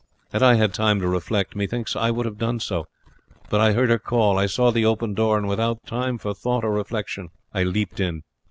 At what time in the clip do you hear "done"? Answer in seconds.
2.39-2.59